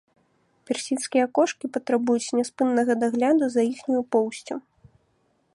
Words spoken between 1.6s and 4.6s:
патрабуюць няспыннага дагляду за іхняю поўсцю.